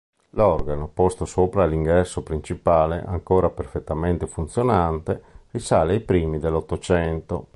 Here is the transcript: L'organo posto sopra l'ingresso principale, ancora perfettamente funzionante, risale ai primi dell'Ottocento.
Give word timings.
L'organo 0.31 0.87
posto 0.87 1.25
sopra 1.25 1.67
l'ingresso 1.67 2.23
principale, 2.23 3.03
ancora 3.05 3.51
perfettamente 3.51 4.25
funzionante, 4.25 5.21
risale 5.51 5.93
ai 5.93 5.99
primi 5.99 6.39
dell'Ottocento. 6.39 7.49